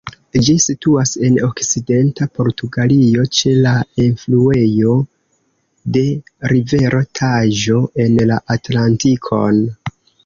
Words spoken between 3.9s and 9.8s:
enfluejo de rivero Taĵo en la Atlantikon.